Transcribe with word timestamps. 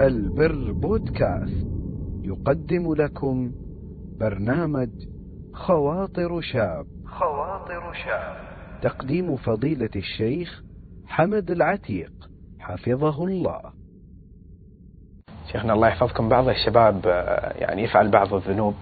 البر 0.00 0.72
بودكاست. 0.72 1.66
يقدم 2.22 2.94
لكم 2.94 3.52
برنامج 4.20 4.88
خواطر 5.52 6.40
شاب. 6.40 6.86
خواطر 7.06 7.92
شاب. 7.92 8.36
تقديم 8.82 9.36
فضيلة 9.36 9.90
الشيخ 9.96 10.62
حمد 11.06 11.50
العتيق. 11.50 12.12
حفظه 12.60 13.24
الله. 13.24 13.60
شيخنا 15.52 15.72
الله 15.72 15.88
يحفظكم. 15.88 16.28
بعض 16.28 16.48
الشباب 16.48 17.06
آه، 17.06 17.52
يعني 17.58 17.82
يفعل 17.82 18.10
بعض 18.10 18.34
الذنوب 18.34 18.74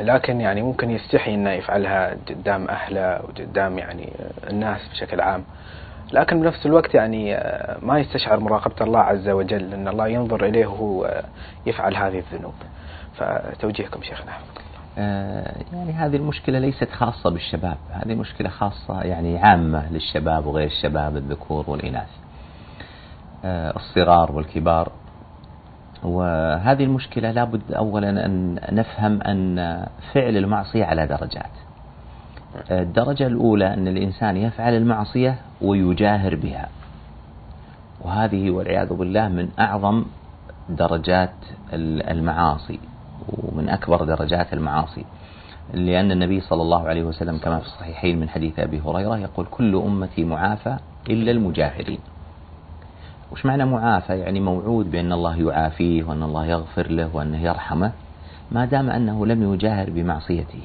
لكن 0.00 0.40
يعني 0.40 0.62
ممكن 0.62 0.90
يستحي 0.90 1.34
إنه 1.34 1.50
يفعلها 1.50 2.14
قدام 2.28 2.68
أهله 2.68 3.24
وقدام 3.24 3.78
يعني 3.78 4.12
الناس 4.50 4.80
بشكل 4.88 5.20
عام. 5.20 5.44
لكن 6.12 6.40
بنفس 6.40 6.66
الوقت 6.66 6.94
يعني 6.94 7.34
آه، 7.34 7.78
ما 7.82 7.98
يستشعر 7.98 8.40
مراقبة 8.40 8.74
الله 8.80 8.98
عز 8.98 9.28
وجل 9.28 9.74
أن 9.74 9.88
الله 9.88 10.08
ينظر 10.08 10.46
إليه 10.46 10.66
وهو 10.66 11.04
آه، 11.04 11.24
يفعل 11.66 11.96
هذه 11.96 12.18
الذنوب. 12.18 12.54
فتوجيهكم 13.16 14.02
شيخنا. 14.02 14.32
آه، 14.98 15.54
يعني 15.72 15.92
هذه 15.92 16.16
المشكلة 16.16 16.58
ليست 16.58 16.90
خاصة 16.90 17.30
بالشباب 17.30 17.76
هذه 17.90 18.14
مشكلة 18.14 18.48
خاصة 18.48 19.02
يعني 19.02 19.38
عامة 19.38 19.92
للشباب 19.92 20.46
وغير 20.46 20.66
الشباب 20.66 21.16
الذكور 21.16 21.64
والإناث 21.70 22.08
الصغار 23.44 24.32
والكبار. 24.32 24.92
وهذه 26.02 26.84
المشكلة 26.84 27.30
لابد 27.30 27.72
أولا 27.72 28.26
أن 28.26 28.60
نفهم 28.72 29.22
أن 29.22 29.86
فعل 30.14 30.36
المعصية 30.36 30.84
على 30.84 31.06
درجات. 31.06 31.50
الدرجة 32.70 33.26
الأولى 33.26 33.74
أن 33.74 33.88
الإنسان 33.88 34.36
يفعل 34.36 34.74
المعصية 34.74 35.38
ويجاهر 35.60 36.36
بها. 36.36 36.68
وهذه 38.00 38.50
والعياذ 38.50 38.94
بالله 38.94 39.28
من 39.28 39.48
أعظم 39.58 40.04
درجات 40.68 41.34
المعاصي 41.72 42.78
ومن 43.28 43.68
أكبر 43.68 44.04
درجات 44.04 44.52
المعاصي. 44.52 45.04
لأن 45.74 46.10
النبي 46.12 46.40
صلى 46.40 46.62
الله 46.62 46.88
عليه 46.88 47.04
وسلم 47.04 47.38
كما 47.38 47.58
في 47.58 47.66
الصحيحين 47.66 48.20
من 48.20 48.28
حديث 48.28 48.58
أبي 48.58 48.80
هريرة 48.80 49.18
يقول 49.18 49.46
كل 49.50 49.76
أمتي 49.76 50.24
معافى 50.24 50.76
إلا 51.10 51.30
المجاهرين. 51.30 51.98
وش 53.32 53.46
معنى 53.46 53.64
معافى؟ 53.64 54.18
يعني 54.18 54.40
موعود 54.40 54.90
بأن 54.90 55.12
الله 55.12 55.36
يعافيه 55.36 56.04
وأن 56.04 56.22
الله 56.22 56.46
يغفر 56.46 56.90
له 56.90 57.10
وأنه 57.16 57.42
يرحمه 57.42 57.92
ما 58.50 58.64
دام 58.64 58.90
أنه 58.90 59.26
لم 59.26 59.54
يجاهر 59.54 59.90
بمعصيته. 59.90 60.62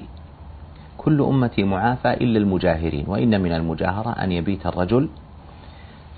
كل 1.08 1.22
أمتي 1.22 1.64
معافى 1.64 2.14
إلا 2.14 2.40
المجاهرين 2.40 3.06
وإن 3.08 3.42
من 3.42 3.52
المجاهرة 3.52 4.10
أن 4.10 4.32
يبيت 4.32 4.66
الرجل 4.66 5.10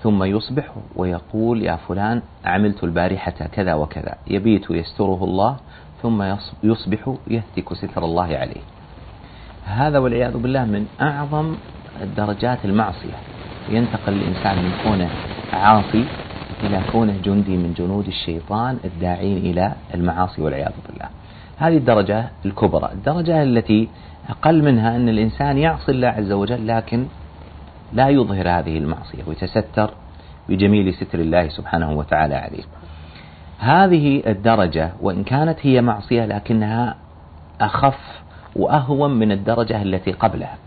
ثم 0.03 0.23
يصبح 0.23 0.75
ويقول 0.95 1.63
يا 1.63 1.75
فلان 1.75 2.21
عملت 2.45 2.83
البارحة 2.83 3.31
كذا 3.31 3.73
وكذا 3.73 4.15
يبيت 4.27 4.69
يستره 4.69 5.23
الله 5.23 5.57
ثم 6.01 6.35
يصبح 6.63 7.15
يهتك 7.27 7.73
ستر 7.73 8.05
الله 8.05 8.37
عليه. 8.37 8.61
هذا 9.65 9.99
والعياذ 9.99 10.37
بالله 10.37 10.65
من 10.65 10.85
أعظم 11.01 11.55
درجات 12.17 12.65
المعصية. 12.65 13.17
ينتقل 13.69 14.13
الإنسان 14.13 14.57
من 14.57 14.71
كونه 14.83 15.09
عاصي 15.53 16.05
إلى 16.63 16.81
كونه 16.91 17.15
جندي 17.23 17.57
من 17.57 17.73
جنود 17.73 18.07
الشيطان 18.07 18.77
الداعين 18.85 19.37
إلى 19.37 19.73
المعاصي 19.93 20.41
والعياذ 20.41 20.73
بالله. 20.89 21.18
هذه 21.59 21.77
الدرجة 21.77 22.29
الكبرى. 22.45 22.91
الدرجة 22.91 23.43
التي 23.43 23.89
أقل 24.29 24.63
منها 24.63 24.95
أن 24.95 25.09
الإنسان 25.09 25.57
يعصي 25.57 25.91
الله 25.91 26.07
عز 26.07 26.31
وجل 26.31 26.67
لكن 26.67 27.05
لا 27.93 28.09
يظهر 28.09 28.49
هذه 28.49 28.77
المعصية 28.77 29.23
ويتستر 29.27 29.93
بجميل 30.49 30.93
ستر 30.93 31.19
الله 31.19 31.47
سبحانه 31.47 31.91
وتعالى 31.91 32.35
عليه. 32.35 32.63
هذه 33.59 34.23
الدرجة 34.27 34.91
وإن 35.01 35.23
كانت 35.23 35.57
هي 35.61 35.81
معصية 35.81 36.25
لكنها 36.25 36.95
أخف 37.61 38.21
وأهون 38.55 39.11
من 39.11 39.31
الدرجة 39.31 39.81
التي 39.81 40.11
قبلها. 40.11 40.57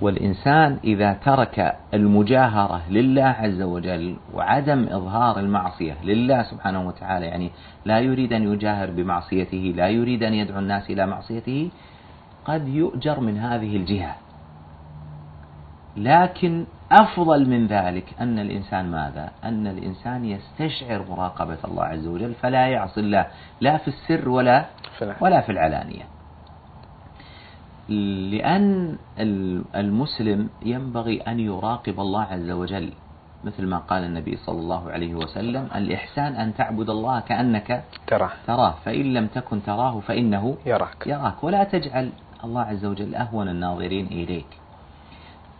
والإنسان 0.00 0.78
إذا 0.84 1.12
ترك 1.12 1.76
المجاهرة 1.94 2.82
لله 2.90 3.24
عز 3.24 3.62
وجل 3.62 4.16
وعدم 4.34 4.86
إظهار 4.90 5.38
المعصية 5.38 5.96
لله 6.04 6.42
سبحانه 6.42 6.88
وتعالى 6.88 7.26
يعني 7.26 7.50
لا 7.84 8.00
يريد 8.00 8.32
أن 8.32 8.52
يجاهر 8.52 8.90
بمعصيته 8.90 9.72
لا 9.76 9.88
يريد 9.88 10.22
أن 10.22 10.34
يدعو 10.34 10.58
الناس 10.58 10.90
إلى 10.90 11.06
معصيته 11.06 11.70
قد 12.44 12.68
يؤجر 12.68 13.20
من 13.20 13.38
هذه 13.38 13.76
الجهة. 13.76 14.16
لكن 15.96 16.64
أفضل 16.92 17.48
من 17.48 17.66
ذلك 17.66 18.04
أن 18.20 18.38
الإنسان 18.38 18.90
ماذا؟ 18.90 19.30
أن 19.44 19.66
الإنسان 19.66 20.24
يستشعر 20.24 21.06
مراقبة 21.10 21.58
الله 21.64 21.84
عز 21.84 22.06
وجل 22.06 22.34
فلا 22.34 22.66
يعصي 22.66 23.00
الله 23.00 23.26
لا 23.60 23.76
في 23.76 23.88
السر 23.88 24.28
ولا 24.28 24.64
ولا 25.20 25.40
في 25.40 25.52
العلانية. 25.52 26.19
لأن 27.90 28.96
المسلم 29.74 30.48
ينبغي 30.62 31.20
أن 31.20 31.40
يراقب 31.40 32.00
الله 32.00 32.22
عز 32.22 32.50
وجل 32.50 32.92
مثل 33.44 33.66
ما 33.66 33.78
قال 33.78 34.04
النبي 34.04 34.36
صلى 34.36 34.58
الله 34.58 34.90
عليه 34.90 35.14
وسلم 35.14 35.68
الإحسان 35.74 36.32
أن 36.36 36.54
تعبد 36.54 36.90
الله 36.90 37.20
كأنك 37.20 37.84
تراه. 38.06 38.30
تراه 38.46 38.74
فإن 38.84 39.14
لم 39.14 39.26
تكن 39.26 39.62
تراه 39.62 40.00
فإنه 40.00 40.56
يراك. 40.66 41.06
يراك. 41.06 41.44
ولا 41.44 41.64
تجعل 41.64 42.10
الله 42.44 42.62
عز 42.62 42.84
وجل 42.84 43.14
أهون 43.14 43.48
الناظرين 43.48 44.06
إليك. 44.06 44.46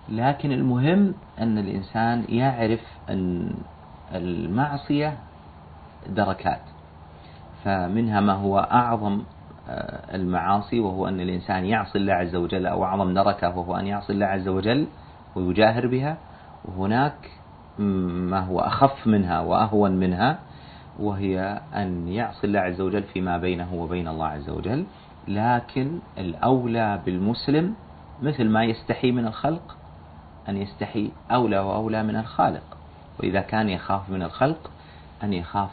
لكن 0.09 0.53
المهم 0.53 1.15
أن 1.39 1.59
الإنسان 1.59 2.25
يعرف 2.29 2.83
أن 3.11 3.53
المعصية 4.15 5.19
دركات 6.09 6.61
فمنها 7.65 8.21
ما 8.21 8.33
هو 8.33 8.59
أعظم 8.59 9.23
المعاصي 10.15 10.81
وهو 10.81 11.09
أن 11.09 11.21
الإنسان 11.21 11.65
يعصي 11.65 11.99
الله 11.99 12.13
عز 12.13 12.37
وجل 12.37 12.67
أو 12.67 12.85
أعظم 12.85 13.15
دركة 13.15 13.59
وهو 13.59 13.77
أن 13.77 13.87
يعصي 13.87 14.13
الله 14.13 14.27
عز 14.27 14.49
وجل 14.49 14.87
ويجاهر 15.35 15.87
بها. 15.87 16.17
وهناك 16.65 17.31
ما 17.79 18.41
هو 18.41 18.61
أخف 18.61 19.07
منها 19.07 19.41
وأهون 19.41 19.93
منها 19.93 20.39
وهي 20.99 21.61
أن 21.75 22.09
يعصي 22.09 22.47
الله 22.47 22.61
عز 22.61 22.81
وجل 22.81 23.03
فيما 23.03 23.39
بينه 23.39 23.75
وبين 23.75 24.09
الله 24.09 24.27
عز 24.27 24.51
وجل. 24.51 24.85
لكن 25.29 25.99
الأولى 26.19 27.01
بالمسلم 27.07 27.75
مثل 28.23 28.49
ما 28.49 28.65
يستحي 28.65 29.13
من 29.13 29.27
الخلق 29.27 29.77
أن 30.49 30.57
يستحي 30.57 31.11
أولى 31.31 31.59
وأولى 31.59 32.03
من 32.03 32.17
الخالق. 32.17 32.77
وإذا 33.19 33.41
كان 33.41 33.69
يخاف 33.69 34.11
من 34.11 34.23
الخلق 34.23 34.71
أن 35.23 35.33
يخاف 35.33 35.71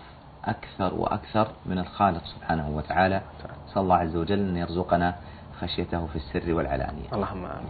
أكثر 0.47 0.93
وأكثر 0.93 1.47
من 1.65 1.79
الخالق 1.79 2.23
سبحانه 2.25 2.69
وتعالى. 2.69 3.21
صلى 3.73 3.83
الله 3.83 3.95
عز 3.95 4.15
وجل 4.15 4.39
أن 4.39 4.57
يرزقنا 4.57 5.15
خشيته 5.59 6.05
في 6.05 6.15
السر 6.15 6.53
والعلانية. 6.53 7.13
اللهم 7.13 7.45
آمين. 7.45 7.65